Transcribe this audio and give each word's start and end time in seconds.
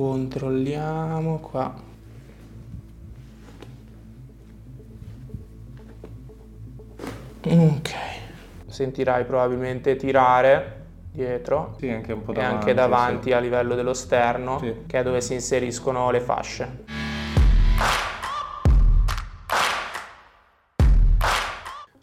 Controlliamo 0.00 1.40
qua. 1.40 1.74
Ok. 7.44 7.90
Sentirai 8.66 9.26
probabilmente 9.26 9.96
tirare 9.96 10.86
dietro 11.12 11.74
Sì, 11.78 11.90
anche 11.90 12.12
un 12.14 12.22
po' 12.22 12.30
e 12.30 12.34
davanti. 12.36 12.54
anche 12.54 12.74
davanti 12.74 13.28
sì. 13.28 13.32
a 13.32 13.40
livello 13.40 13.74
dello 13.74 13.92
sterno, 13.92 14.58
Sì. 14.58 14.74
che 14.86 15.00
è 15.00 15.02
dove 15.02 15.20
si 15.20 15.34
inseriscono 15.34 16.10
le 16.10 16.20
fasce. 16.20 16.84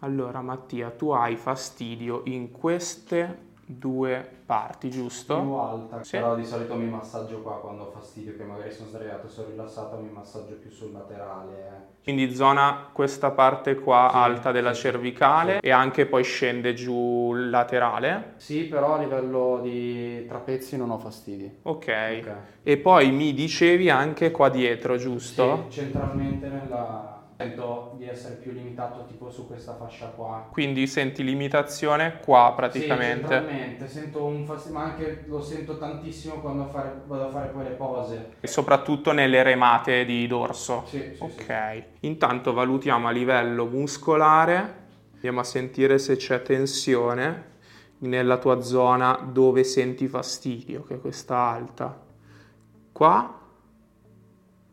Allora 0.02 0.42
Mattia, 0.42 0.92
tu 0.92 1.10
hai 1.10 1.36
fastidio 1.36 2.22
in 2.26 2.52
queste 2.52 3.46
due 3.68 4.26
parti, 4.46 4.90
giusto? 4.90 5.42
più 5.42 5.54
alta, 5.54 6.04
Sì. 6.04 6.18
però 6.18 6.36
di 6.36 6.46
solito 6.46 6.76
mi 6.76 6.88
massaggio 6.88 7.42
qua 7.42 7.60
quando 7.60 7.84
ho 7.84 7.92
fastidio, 7.92 8.36
che 8.36 8.44
magari 8.44 8.72
sono 8.72 8.88
sdraiato, 8.88 9.28
sono 9.28 9.48
rilassato, 9.48 9.98
mi 9.98 10.10
massaggio 10.10 10.56
più 10.56 10.70
sul 10.70 10.92
laterale. 10.92 11.54
eh. 11.54 11.96
Quindi 12.04 12.34
zona 12.34 12.90
questa 12.94 13.32
parte 13.32 13.76
qua 13.76 14.10
Sì, 14.10 14.16
alta 14.16 14.52
della 14.52 14.74
sì, 14.74 14.82
cervicale 14.82 15.60
e 15.60 15.72
anche 15.72 16.06
poi 16.06 16.24
scende 16.24 16.74
giù 16.74 17.34
laterale. 17.34 18.36
Sì, 18.38 18.64
però 18.66 18.94
a 18.96 18.98
livello 19.00 19.60
di 19.62 20.26
trapezi 20.28 20.78
non 20.78 20.92
ho 20.92 20.98
fastidi. 20.98 21.52
Ok. 21.64 21.88
Ok. 21.88 22.36
E 22.64 22.78
poi 22.78 23.12
mi 23.12 23.34
dicevi 23.34 23.90
anche 23.90 24.32
qua 24.32 24.50
dietro, 24.50 24.98
giusto? 24.98 25.68
Sì, 25.70 25.82
centralmente 25.82 26.48
nella... 26.48 27.17
Sento 27.38 27.90
di 27.92 28.06
essere 28.08 28.36
più 28.38 28.52
limitato 28.52 29.06
tipo 29.06 29.30
su 29.30 29.46
questa 29.46 29.76
fascia 29.76 30.08
qua. 30.10 30.48
Quindi 30.50 30.88
senti 30.88 31.24
limitazione 31.24 32.20
qua 32.20 32.52
praticamente. 32.56 33.36
Sì, 33.36 33.46
centralmente, 33.46 33.88
sento 33.88 34.24
un 34.26 34.46
fastidio, 34.46 35.02
ma 35.02 35.06
anche 35.12 35.28
lo 35.28 35.42
sento 35.42 35.78
tantissimo 35.78 36.40
quando 36.40 36.66
fare- 36.66 37.04
vado 37.08 37.26
a 37.26 37.28
fare 37.28 37.52
poi 37.52 37.66
le 37.66 37.76
pose. 37.76 38.26
e 38.40 38.48
soprattutto 38.48 39.12
nelle 39.12 39.44
remate 39.44 40.06
di 40.06 40.26
dorso. 40.28 40.88
Sì, 40.90 40.98
sì, 40.98 41.04
sì. 41.04 41.16
Ok. 41.20 41.84
Intanto 42.02 42.54
valutiamo 42.54 43.08
a 43.08 43.12
livello 43.12 43.66
muscolare, 43.68 44.86
andiamo 45.14 45.40
a 45.42 45.44
sentire 45.44 46.00
se 46.00 46.16
c'è 46.16 46.42
tensione 46.42 47.56
nella 48.00 48.38
tua 48.38 48.62
zona 48.62 49.14
dove 49.32 49.64
senti 49.64 50.08
fastidio, 50.08 50.84
che 50.84 50.96
è 50.96 51.00
questa 51.00 51.38
alta. 51.38 52.04
Qua, 52.92 53.40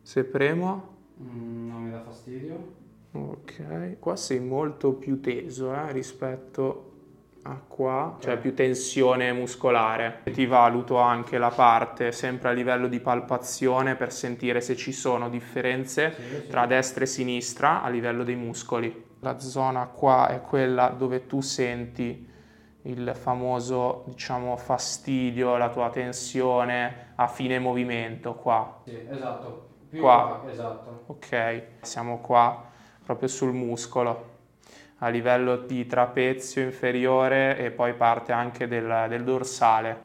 se 0.03 0.25
premo, 0.25 0.94
Mm, 1.23 1.69
non 1.69 1.83
mi 1.83 1.91
dà 1.91 2.01
fastidio. 2.01 2.83
ok, 3.13 3.99
qua 4.01 4.17
sei 4.17 4.41
molto 4.41 4.93
più 4.95 5.21
teso 5.21 5.73
eh, 5.73 5.93
rispetto 5.93 6.91
a 7.43 7.61
qua, 7.67 8.17
cioè 8.21 8.39
più 8.39 8.55
tensione 8.55 9.33
muscolare. 9.33 10.21
Ti 10.25 10.47
valuto 10.47 10.97
anche 10.99 11.37
la 11.39 11.51
parte 11.51 12.11
sempre 12.11 12.49
a 12.49 12.53
livello 12.53 12.89
di 12.89 13.01
palpazione 13.01 13.97
per 13.97 14.13
sentire 14.13 14.61
se 14.63 14.77
ci 14.77 14.93
sono 14.93 15.29
differenze 15.29 16.15
Sì, 16.17 16.23
sì. 16.23 16.47
tra 16.49 16.67
destra 16.67 17.05
e 17.05 17.07
sinistra 17.07 17.83
a 17.83 17.89
livello 17.91 18.25
dei 18.25 18.37
muscoli. 18.37 19.05
La 19.21 19.39
zona 19.39 19.87
qua 19.87 20.29
è 20.29 20.41
quella 20.41 20.89
dove 20.89 21.27
tu 21.27 21.41
senti 21.41 22.27
il 22.83 23.13
famoso, 23.15 24.05
diciamo, 24.09 24.57
fastidio, 24.57 25.57
la 25.57 25.71
tua 25.71 25.91
tensione 25.91 27.13
a 27.15 27.27
fine 27.29 27.59
movimento 27.59 28.35
qua. 28.35 28.81
Sì, 28.85 29.07
esatto. 29.09 29.73
Qua, 29.99 30.45
esatto. 30.51 31.05
Ok, 31.07 31.63
siamo 31.83 32.19
qua 32.21 32.71
proprio 33.05 33.29
sul 33.29 33.53
muscolo, 33.53 34.33
a 34.99 35.09
livello 35.09 35.57
di 35.57 35.87
trapezio 35.87 36.63
inferiore 36.63 37.59
e 37.59 37.71
poi 37.71 37.95
parte 37.95 38.33
anche 38.33 38.67
del, 38.67 39.07
del 39.09 39.25
dorsale. 39.25 40.03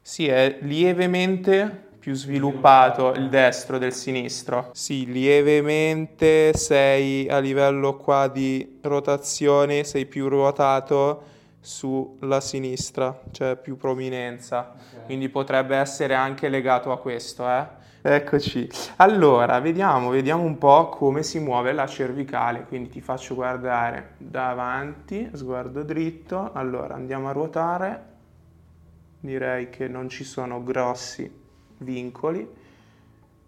Sì, 0.00 0.28
è 0.28 0.58
lievemente 0.60 1.86
più 1.98 2.14
sviluppato 2.14 3.12
il 3.12 3.28
destro 3.28 3.76
del 3.76 3.92
sinistro. 3.92 4.70
Sì, 4.72 5.04
lievemente 5.10 6.54
sei 6.54 7.28
a 7.28 7.38
livello 7.38 7.96
qua 7.96 8.28
di 8.28 8.78
rotazione, 8.82 9.84
sei 9.84 10.06
più 10.06 10.28
ruotato 10.28 11.36
sulla 11.68 12.40
sinistra, 12.40 13.20
cioè 13.30 13.56
più 13.56 13.76
prominenza. 13.76 14.72
Ok. 14.72 15.04
Quindi 15.04 15.28
potrebbe 15.28 15.76
essere 15.76 16.14
anche 16.14 16.48
legato 16.48 16.90
a 16.90 16.98
questo, 16.98 17.46
eh? 17.46 17.66
Eccoci. 18.00 18.66
Allora, 18.96 19.60
vediamo, 19.60 20.08
vediamo 20.08 20.44
un 20.44 20.56
po' 20.56 20.88
come 20.88 21.22
si 21.22 21.38
muove 21.38 21.72
la 21.72 21.86
cervicale. 21.86 22.64
Quindi 22.64 22.88
ti 22.88 23.02
faccio 23.02 23.34
guardare 23.34 24.14
davanti, 24.16 25.28
sguardo 25.34 25.82
dritto. 25.82 26.52
Allora, 26.54 26.94
andiamo 26.94 27.28
a 27.28 27.32
ruotare. 27.32 28.04
Direi 29.20 29.68
che 29.68 29.88
non 29.88 30.08
ci 30.08 30.24
sono 30.24 30.62
grossi 30.62 31.30
vincoli. 31.78 32.48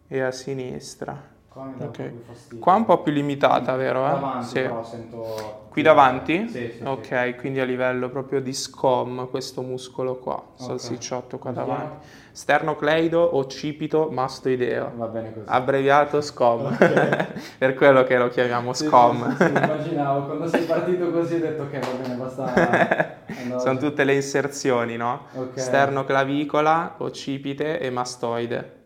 E 0.08 0.20
a 0.20 0.30
sinistra. 0.30 1.38
Qua 1.52 1.64
mi 1.64 1.72
dà 1.78 1.86
Ok. 1.86 1.98
un 1.98 2.04
po' 2.04 2.10
più 2.14 2.22
fastidio. 2.22 2.58
Qua 2.60 2.74
un 2.74 2.84
po' 2.84 3.02
più 3.02 3.12
limitata, 3.12 3.74
vero? 3.74 4.06
Eh? 4.06 4.10
Davanti 4.10 4.46
Sì. 4.46 4.70
sento... 4.82 5.58
Qui 5.68 5.82
davanti? 5.82 6.48
Sì, 6.48 6.72
sì. 6.76 6.82
Ok, 6.84 7.36
quindi 7.38 7.58
a 7.60 7.64
livello 7.64 8.08
proprio 8.08 8.40
di 8.40 8.52
scom, 8.52 9.28
questo 9.30 9.62
muscolo 9.62 10.16
qua, 10.18 10.40
salsicciotto 10.54 11.38
qua 11.38 11.50
davanti. 11.50 12.06
Sternocleido 12.32 13.36
occipito 13.36 14.08
mastoideo. 14.10 14.92
Va 14.94 15.06
bene 15.06 15.32
così. 15.32 15.46
Abbreviato 15.48 16.20
SCOM, 16.20 16.66
Ok. 16.66 17.26
per 17.58 17.74
quello 17.74 18.04
che 18.04 18.16
lo 18.16 18.28
chiamiamo 18.28 18.72
SCOM. 18.72 19.36
Immaginavo, 19.40 20.26
quando 20.26 20.46
sei 20.46 20.64
partito 20.64 21.10
così 21.10 21.34
ho 21.34 21.40
detto 21.40 21.68
che 21.68 21.78
va 21.80 21.88
bene, 22.00 22.14
basta... 22.14 23.18
Sono 23.58 23.78
tutte 23.78 24.04
le 24.04 24.14
inserzioni, 24.14 24.96
no? 24.96 25.26
Ok. 25.34 25.58
Sternoclavicola, 25.58 26.94
occipite 26.98 27.78
e 27.80 27.90
mastoide, 27.90 28.82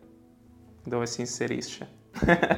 dove 0.83 1.05
si 1.07 1.21
inserisce. 1.21 2.03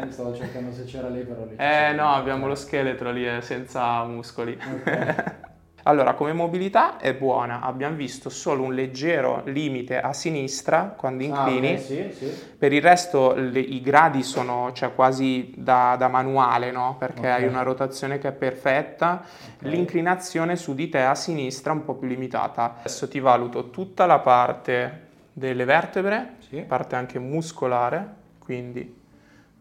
Stavo 0.09 0.35
cercando 0.35 0.72
se 0.72 0.84
c'era 0.85 1.09
lì, 1.09 1.22
però 1.23 1.45
lì. 1.45 1.56
eh 1.57 1.91
no, 1.94 2.13
abbiamo 2.13 2.47
lo 2.47 2.56
scheletro 2.56 3.12
lì, 3.12 3.28
eh, 3.28 3.41
senza 3.41 4.03
muscoli. 4.03 4.57
Ok. 4.75 5.35
Allora, 5.88 6.16
come 6.16 6.34
mobilità 6.34 6.97
è 6.97 7.13
buona, 7.16 7.62
abbiamo 7.62 7.96
visto 7.96 8.28
solo 8.29 8.63
un 8.63 8.73
leggero 8.73 9.41
limite 9.46 10.01
a 10.01 10.12
sinistra 10.12 10.94
quando 10.97 11.23
Ah, 11.23 11.28
inclini, 11.28 11.75
ok, 11.75 11.79
sì, 11.79 12.12
sì. 12.12 12.34
per 12.57 12.73
il 12.73 12.81
resto 12.81 13.34
le- 13.34 13.62
i 13.62 13.79
gradi 13.79 14.22
sono 14.22 14.73
cioè, 14.73 14.94
quasi 14.94 15.53
da, 15.56 15.96
da 15.97 16.09
manuale, 16.09 16.72
no? 16.72 16.97
perché 17.00 17.19
Ok. 17.19 17.25
hai 17.25 17.47
una 17.47 17.62
rotazione 17.62 18.17
che 18.17 18.28
è 18.28 18.31
perfetta, 18.34 19.23
l'inclinazione 19.59 20.57
su 20.57 20.75
di 20.75 20.90
te 20.90 21.03
a 21.03 21.16
sinistra 21.16 21.72
è 21.72 21.75
un 21.75 21.85
po' 21.85 21.94
più 21.94 22.09
limitata. 22.09 22.79
Adesso 22.79 23.07
ti 23.07 23.22
valuto 23.22 23.69
tutta 23.69 24.06
la 24.06 24.19
parte 24.19 25.06
delle 25.31 25.63
vertebre, 25.63 26.34
Sì. 26.50 26.57
parte 26.67 26.97
anche 26.97 27.17
muscolare, 27.17 28.06
quindi 28.40 28.94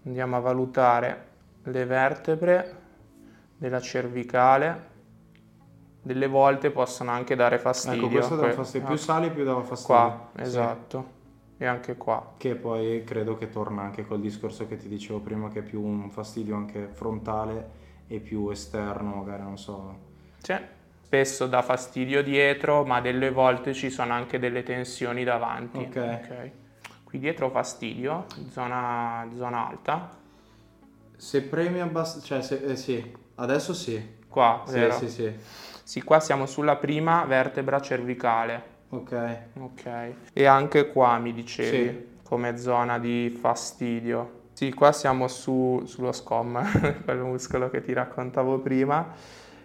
andiamo 0.06 0.36
a 0.36 0.40
valutare 0.40 1.26
le 1.64 1.84
vertebre 1.84 2.76
della 3.56 3.80
cervicale. 3.80 4.94
Delle 6.02 6.28
volte 6.28 6.70
possono 6.70 7.10
anche 7.10 7.34
dare 7.34 7.58
fastidio. 7.58 8.06
Ecco, 8.06 8.10
questo 8.10 8.36
dà 8.36 8.52
fastidio. 8.52 8.86
Più 8.86 8.94
ah, 8.94 8.98
sali, 8.98 9.30
più 9.30 9.44
dava 9.44 9.62
fastidio. 9.62 9.94
Qua, 9.94 10.30
Sì. 10.36 10.42
esatto. 10.42 11.14
E 11.58 11.66
anche 11.66 11.96
qua. 11.96 12.34
Che 12.36 12.54
poi 12.54 13.02
credo 13.04 13.36
che 13.36 13.48
torna 13.48 13.82
anche 13.82 14.06
col 14.06 14.20
discorso 14.20 14.68
che 14.68 14.76
ti 14.76 14.88
dicevo 14.88 15.18
prima, 15.20 15.48
che 15.48 15.60
è 15.60 15.62
più 15.62 15.82
un 15.82 16.10
fastidio 16.10 16.54
anche 16.54 16.88
frontale 16.92 17.84
e 18.06 18.20
più 18.20 18.48
esterno, 18.50 19.16
magari, 19.16 19.42
non 19.42 19.58
so. 19.58 19.98
Sì. 20.38 20.54
Spesso 21.02 21.46
dà 21.46 21.62
fastidio 21.62 22.22
dietro, 22.22 22.84
ma 22.84 23.00
delle 23.00 23.30
volte 23.30 23.72
ci 23.72 23.90
sono 23.90 24.12
anche 24.12 24.38
delle 24.38 24.62
tensioni 24.62 25.24
davanti. 25.24 25.78
Ok. 25.78 26.50
Qui 27.06 27.20
dietro 27.20 27.50
fastidio, 27.50 28.26
zona, 28.50 29.28
zona 29.36 29.68
alta. 29.68 30.10
Se 31.16 31.40
premi 31.42 31.80
abbastanza... 31.80 32.26
Cioè, 32.26 32.42
se, 32.42 32.64
eh, 32.64 32.74
sì, 32.76 33.14
adesso 33.36 33.72
sì. 33.74 34.14
Qua, 34.28 34.64
Sì, 34.66 34.72
vero? 34.72 34.92
sì, 34.92 35.08
sì. 35.08 35.32
Sì, 35.84 36.02
qua 36.02 36.18
siamo 36.18 36.46
sulla 36.46 36.74
prima 36.74 37.24
vertebra 37.24 37.80
cervicale. 37.80 38.74
Ok. 38.88 39.38
Ok. 39.60 40.12
E 40.32 40.46
anche 40.46 40.88
qua 40.90 41.16
mi 41.18 41.32
dicevi 41.32 41.88
Sì. 41.88 42.18
come 42.24 42.58
zona 42.58 42.98
di 42.98 43.30
fastidio. 43.40 44.48
Sì, 44.54 44.72
qua 44.72 44.90
siamo 44.90 45.28
su- 45.28 45.82
sullo 45.86 46.10
scom, 46.10 46.60
quel 47.04 47.18
muscolo 47.18 47.70
che 47.70 47.82
ti 47.82 47.92
raccontavo 47.92 48.58
prima. 48.58 49.14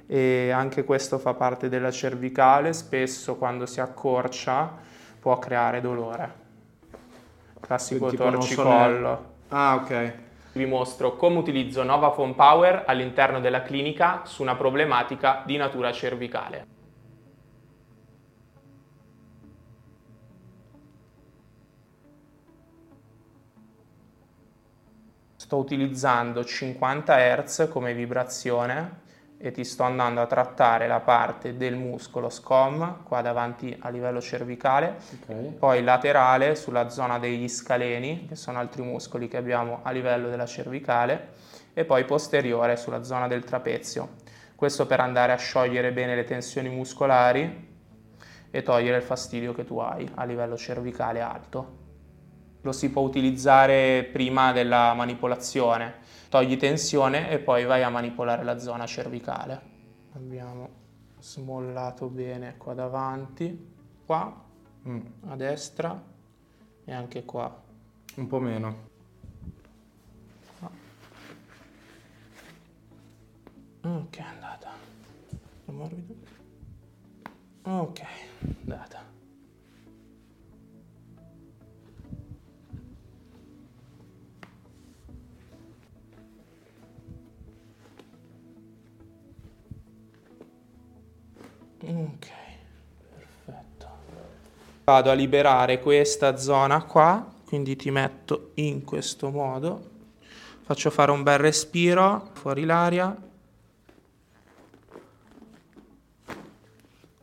E 0.05 0.51
anche 0.51 0.83
questo 0.83 1.17
fa 1.17 1.33
parte 1.33 1.69
della 1.69 1.89
cervicale. 1.91 2.71
Spesso 2.73 3.35
quando 3.35 3.65
si 3.65 3.81
accorcia 3.81 4.77
può 5.19 5.39
creare 5.39 5.81
dolore. 5.81 6.40
Classico 7.61 8.09
Tipo 8.09 8.29
non 8.29 8.41
so 8.41 8.55
torcicollo. 8.55 9.25
Ah, 9.49 9.75
ok. 9.75 10.13
Vi 10.53 10.65
mostro 10.65 11.15
come 11.15 11.37
utilizzo 11.37 11.83
Nova 11.83 12.09
Phone 12.09 12.33
Power 12.33 12.83
all'interno 12.85 13.39
della 13.39 13.61
clinica 13.61 14.23
su 14.25 14.41
una 14.41 14.55
problematica 14.55 15.43
di 15.45 15.55
natura 15.55 15.93
cervicale. 15.93 16.65
Sto 25.37 25.57
utilizzando 25.57 26.43
50 26.43 27.15
Hz 27.15 27.67
come 27.69 27.93
vibrazione 27.93 29.09
e 29.43 29.51
ti 29.51 29.63
sto 29.63 29.83
andando 29.83 30.21
a 30.21 30.27
trattare 30.27 30.85
la 30.85 30.99
parte 30.99 31.57
del 31.57 31.75
muscolo 31.75 32.29
scom 32.29 33.03
qua 33.03 33.21
davanti 33.21 33.75
a 33.79 33.89
livello 33.89 34.21
cervicale, 34.21 34.97
okay. 35.23 35.51
poi 35.53 35.83
laterale 35.83 36.55
sulla 36.55 36.89
zona 36.89 37.17
degli 37.17 37.47
scaleni, 37.47 38.27
che 38.27 38.35
sono 38.35 38.59
altri 38.59 38.83
muscoli 38.83 39.27
che 39.27 39.37
abbiamo 39.37 39.79
a 39.81 39.89
livello 39.91 40.29
della 40.29 40.45
cervicale, 40.45 41.29
e 41.73 41.85
poi 41.85 42.05
posteriore 42.05 42.75
sulla 42.75 43.03
zona 43.03 43.27
del 43.27 43.43
trapezio. 43.43 44.09
Questo 44.55 44.85
per 44.85 44.99
andare 44.99 45.31
a 45.31 45.37
sciogliere 45.37 45.91
bene 45.91 46.13
le 46.15 46.23
tensioni 46.23 46.69
muscolari 46.69 47.69
e 48.51 48.61
togliere 48.61 48.97
il 48.97 49.03
fastidio 49.03 49.53
che 49.53 49.65
tu 49.65 49.79
hai 49.79 50.07
a 50.15 50.23
livello 50.23 50.55
cervicale 50.55 51.19
alto. 51.19 51.80
Lo 52.61 52.71
si 52.71 52.89
può 52.89 53.01
utilizzare 53.01 54.07
prima 54.11 54.51
della 54.51 54.93
manipolazione 54.93 56.01
togli 56.31 56.55
tensione 56.55 57.29
e 57.29 57.39
poi 57.39 57.65
vai 57.65 57.83
a 57.83 57.89
manipolare 57.89 58.43
la 58.43 58.57
zona 58.57 58.85
cervicale. 58.85 59.61
Abbiamo 60.13 60.69
smollato 61.19 62.07
bene 62.07 62.55
qua 62.55 62.73
davanti, 62.73 63.73
qua, 64.05 64.43
mm. 64.87 64.99
a 65.27 65.35
destra 65.35 66.01
e 66.85 66.93
anche 66.93 67.25
qua. 67.25 67.63
Un 68.15 68.27
po' 68.27 68.39
meno. 68.39 68.89
Ok, 73.81 74.17
è 74.17 74.21
andata. 74.21 74.71
Morbido. 75.65 76.15
Ok, 77.63 78.01
andata. 78.61 79.00
Vado 94.83 95.11
a 95.11 95.13
liberare 95.13 95.79
questa 95.79 96.37
zona 96.37 96.83
qua, 96.83 97.33
quindi 97.45 97.75
ti 97.75 97.91
metto 97.91 98.51
in 98.55 98.83
questo 98.83 99.29
modo. 99.29 99.89
Faccio 100.63 100.89
fare 100.89 101.11
un 101.11 101.21
bel 101.21 101.37
respiro, 101.37 102.31
fuori 102.33 102.65
l'aria. 102.65 103.15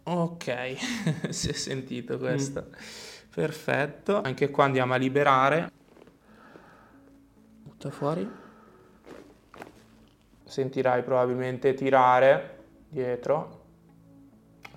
Ok, 0.04 0.76
si 1.30 1.48
è 1.50 1.52
sentito 1.52 2.16
questo. 2.16 2.66
Mm. 2.68 2.72
Perfetto. 3.34 4.20
Anche 4.22 4.50
qua 4.50 4.64
andiamo 4.64 4.94
a 4.94 4.96
liberare. 4.96 5.70
Butta 7.62 7.90
fuori. 7.90 8.28
Sentirai 10.44 11.02
probabilmente 11.02 11.74
tirare 11.74 12.56
dietro 12.88 13.66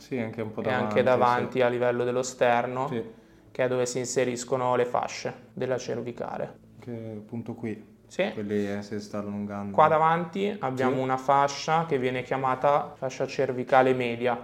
sì, 0.01 0.18
anche 0.18 0.42
un 0.42 0.51
po' 0.51 0.62
davanti. 0.62 0.83
E 0.83 0.88
anche 0.88 1.03
davanti 1.03 1.57
sì. 1.59 1.62
a 1.62 1.68
livello 1.68 2.03
dello 2.03 2.24
sterno, 2.24 2.88
sì. 2.88 3.03
che 3.51 3.63
è 3.63 3.68
dove 3.68 3.86
si 3.86 4.00
inseriscono 4.00 4.75
le 4.75 4.86
fasce 4.86 5.50
della 5.53 5.77
cervicale. 5.77 6.57
Che 6.80 7.13
appunto 7.18 7.53
qui. 7.53 8.00
Sì. 8.07 8.31
Quelli 8.33 8.69
eh, 8.69 8.81
si 8.81 9.00
sta 9.00 9.19
allungando. 9.19 9.75
Qua 9.75 9.88
davanti 9.88 10.53
abbiamo 10.59 10.95
sì. 10.95 11.01
una 11.01 11.18
fascia 11.18 11.86
che 11.86 12.00
viene 12.00 12.24
chiamata 12.24 12.94
fascia 12.95 13.27
cervicale 13.27 13.94
media, 13.94 14.38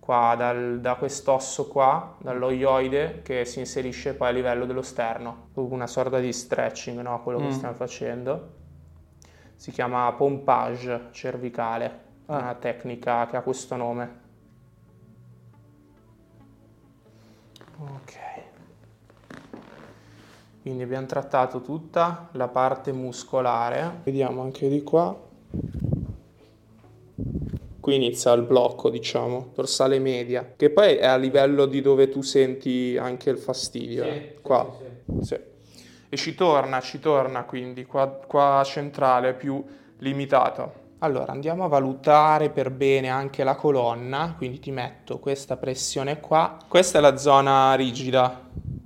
qua 0.00 0.34
dal, 0.36 0.80
da 0.80 0.94
quest'osso 0.94 1.68
qua, 1.68 2.16
dall'oioide, 2.18 3.20
che 3.22 3.44
si 3.44 3.58
inserisce 3.58 4.14
poi 4.14 4.28
a 4.28 4.32
livello 4.32 4.64
dello 4.64 4.82
sterno. 4.82 5.50
Una 5.52 5.86
sorta 5.86 6.18
di 6.18 6.32
stretching, 6.32 7.00
no? 7.00 7.22
Quello 7.22 7.38
mm. 7.38 7.44
che 7.44 7.52
stiamo 7.52 7.74
facendo. 7.74 8.48
Si 9.56 9.70
chiama 9.70 10.10
pompage 10.12 11.08
cervicale, 11.10 12.00
ah. 12.26 12.38
una 12.38 12.54
tecnica 12.54 13.26
che 13.26 13.36
ha 13.36 13.42
questo 13.42 13.76
nome. 13.76 14.20
Ok. 17.82 18.18
Quindi 20.62 20.84
abbiamo 20.84 21.06
trattato 21.06 21.60
tutta 21.60 22.28
la 22.32 22.48
parte 22.48 22.92
muscolare. 22.92 24.00
Vediamo 24.04 24.42
anche 24.42 24.68
di 24.68 24.82
qua. 24.82 25.30
Qui 27.80 27.94
inizia 27.96 28.30
il 28.32 28.42
blocco, 28.42 28.88
diciamo, 28.90 29.50
dorsale 29.54 29.98
media, 29.98 30.52
che 30.56 30.70
poi 30.70 30.94
è 30.94 31.06
a 31.06 31.16
livello 31.16 31.66
di 31.66 31.80
dove 31.80 32.08
tu 32.08 32.22
senti 32.22 32.96
anche 32.96 33.30
il 33.30 33.38
fastidio. 33.38 34.04
Sì, 34.04 34.08
eh. 34.08 34.38
qua. 34.40 34.72
Sì, 35.20 35.24
sì. 35.24 35.40
E 36.08 36.16
ci 36.16 36.36
torna, 36.36 36.80
ci 36.80 37.00
torna 37.00 37.42
quindi, 37.42 37.84
qua, 37.84 38.06
qua 38.06 38.62
centrale 38.64 39.34
più 39.34 39.64
limitato. 39.98 40.81
Allora, 41.02 41.32
andiamo 41.32 41.64
a 41.64 41.66
valutare 41.66 42.48
per 42.50 42.70
bene 42.70 43.08
anche 43.08 43.42
la 43.42 43.56
colonna, 43.56 44.34
quindi 44.36 44.60
ti 44.60 44.70
metto 44.70 45.18
questa 45.18 45.56
pressione 45.56 46.20
qua. 46.20 46.56
Questa 46.68 46.98
è 46.98 47.00
la 47.00 47.16
zona 47.16 47.74
rigida, 47.74 48.40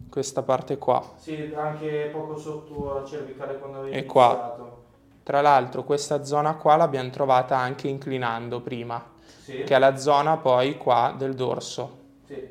questa 0.09 0.43
parte 0.43 0.79
qua. 0.79 1.03
Sì, 1.17 1.53
anche 1.55 2.09
poco 2.11 2.39
sotto 2.39 2.95
la 2.95 3.05
cervicale 3.05 3.59
quando 3.59 3.81
avevi 3.81 3.97
e 3.97 3.99
iniziato. 3.99 4.63
Qua. 4.63 4.77
Tra 5.25 5.43
l'altro 5.43 5.85
questa 5.85 6.25
zona 6.25 6.55
qua 6.55 6.77
l'abbiamo 6.77 7.11
trovata 7.11 7.59
anche 7.59 7.89
inclinando 7.89 8.63
prima, 8.63 9.05
sì. 9.43 9.65
che 9.65 9.75
è 9.75 9.79
la 9.79 9.99
zona 9.99 10.39
poi 10.39 10.79
qua 10.79 11.15
del 11.15 11.35
dorso. 11.35 11.99
Sì. 12.25 12.49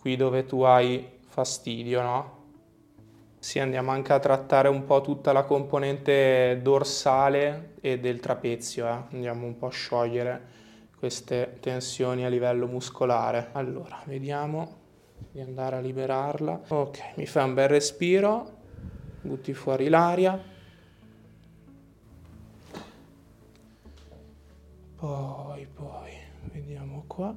Qui 0.00 0.16
dove 0.16 0.46
tu 0.46 0.62
hai 0.62 1.08
fastidio, 1.28 2.02
no? 2.02 2.38
Sì, 3.40 3.58
andiamo 3.58 3.90
anche 3.90 4.12
a 4.12 4.18
trattare 4.18 4.68
un 4.68 4.84
po' 4.84 5.00
tutta 5.00 5.32
la 5.32 5.44
componente 5.44 6.60
dorsale 6.62 7.72
e 7.80 7.98
del 7.98 8.20
trapezio, 8.20 8.86
eh. 8.86 9.02
andiamo 9.12 9.46
un 9.46 9.56
po' 9.56 9.68
a 9.68 9.70
sciogliere 9.70 10.42
queste 10.94 11.56
tensioni 11.58 12.26
a 12.26 12.28
livello 12.28 12.66
muscolare. 12.66 13.48
Allora, 13.52 13.98
vediamo 14.04 14.76
di 15.32 15.40
andare 15.40 15.76
a 15.76 15.80
liberarla. 15.80 16.60
Ok, 16.68 17.16
mi 17.16 17.24
fai 17.24 17.44
un 17.48 17.54
bel 17.54 17.68
respiro, 17.68 18.58
butti 19.22 19.54
fuori 19.54 19.88
l'aria. 19.88 20.38
Poi, 24.96 25.66
poi, 25.66 26.12
vediamo 26.52 27.04
qua. 27.06 27.34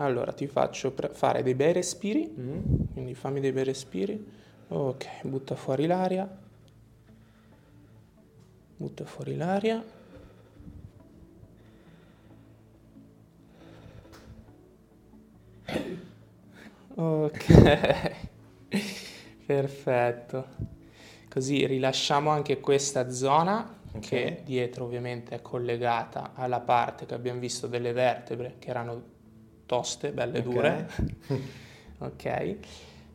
Allora 0.00 0.32
ti 0.32 0.46
faccio 0.46 0.92
pre- 0.92 1.08
fare 1.08 1.42
dei 1.42 1.54
bei 1.54 1.72
respiri, 1.72 2.32
mm. 2.38 2.58
quindi 2.92 3.14
fammi 3.14 3.40
dei 3.40 3.52
bei 3.52 3.64
respiri. 3.64 4.24
Ok, 4.68 5.22
butta 5.22 5.56
fuori 5.56 5.86
l'aria. 5.86 6.28
Butta 8.76 9.04
fuori 9.04 9.36
l'aria. 9.36 9.82
Ok, 16.94 18.16
perfetto. 19.46 20.46
Così 21.28 21.66
rilasciamo 21.66 22.30
anche 22.30 22.60
questa 22.60 23.10
zona 23.10 23.78
okay. 23.88 24.00
che 24.00 24.42
dietro 24.44 24.84
ovviamente 24.84 25.34
è 25.34 25.42
collegata 25.42 26.32
alla 26.34 26.60
parte 26.60 27.04
che 27.04 27.14
abbiamo 27.14 27.40
visto 27.40 27.66
delle 27.66 27.92
vertebre 27.92 28.54
che 28.58 28.70
erano 28.70 29.16
toste, 29.68 30.10
belle 30.10 30.38
okay. 30.38 30.50
dure. 30.50 30.90
ok. 31.98 32.56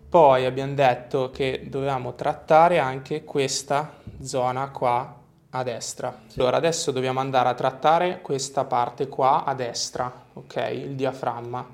Poi 0.07 0.45
abbiamo 0.45 0.75
detto 0.75 1.31
che 1.31 1.65
dovevamo 1.67 2.13
trattare 2.13 2.77
anche 2.77 3.23
questa 3.23 3.95
zona 4.21 4.69
qua 4.69 5.21
a 5.49 5.63
destra. 5.63 6.21
Sì. 6.27 6.39
Allora 6.39 6.57
adesso 6.57 6.91
dobbiamo 6.91 7.19
andare 7.19 7.49
a 7.49 7.55
trattare 7.55 8.21
questa 8.21 8.65
parte 8.65 9.07
qua 9.07 9.43
a 9.43 9.55
destra, 9.55 10.25
ok? 10.33 10.69
Il 10.71 10.95
diaframma. 10.95 11.67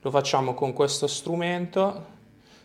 Lo 0.00 0.10
facciamo 0.10 0.54
con 0.54 0.72
questo 0.72 1.08
strumento, 1.08 2.06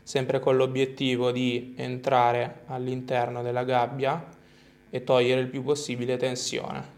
sempre 0.03 0.39
con 0.39 0.55
l'obiettivo 0.55 1.31
di 1.31 1.73
entrare 1.75 2.61
all'interno 2.67 3.41
della 3.41 3.63
gabbia 3.63 4.23
e 4.91 5.03
togliere 5.03 5.41
il 5.41 5.47
più 5.47 5.63
possibile 5.63 6.17
tensione. 6.17 6.94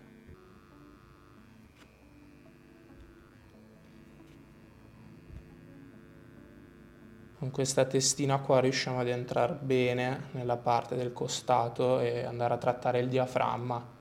Con 7.37 7.51
questa 7.51 7.85
testina 7.85 8.39
qua 8.39 8.59
riusciamo 8.59 8.99
ad 8.99 9.07
entrare 9.09 9.53
bene 9.61 10.29
nella 10.31 10.57
parte 10.57 10.95
del 10.95 11.13
costato 11.13 11.99
e 11.99 12.25
andare 12.25 12.55
a 12.55 12.57
trattare 12.57 12.99
il 12.99 13.09
diaframma. 13.09 13.95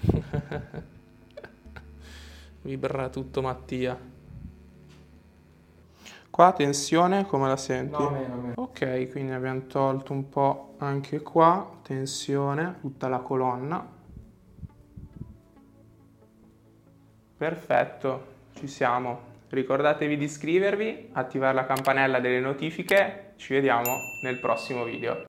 Vibra 2.62 3.08
tutto 3.08 3.42
Mattia. 3.42 4.14
Qua 6.30 6.52
tensione 6.52 7.26
come 7.26 7.48
la 7.48 7.56
senti? 7.56 8.00
No, 8.00 8.10
meno, 8.10 8.34
meno. 8.36 8.52
Ok, 8.56 9.10
quindi 9.10 9.32
abbiamo 9.32 9.66
tolto 9.66 10.12
un 10.12 10.28
po' 10.28 10.74
anche 10.78 11.20
qua, 11.22 11.78
tensione, 11.82 12.76
tutta 12.80 13.08
la 13.08 13.18
colonna. 13.18 13.95
Perfetto, 17.36 18.26
ci 18.54 18.66
siamo. 18.66 19.34
Ricordatevi 19.50 20.16
di 20.16 20.24
iscrivervi, 20.24 21.10
attivare 21.12 21.54
la 21.54 21.66
campanella 21.66 22.18
delle 22.18 22.40
notifiche, 22.40 23.34
ci 23.36 23.52
vediamo 23.52 23.98
nel 24.22 24.40
prossimo 24.40 24.84
video. 24.84 25.24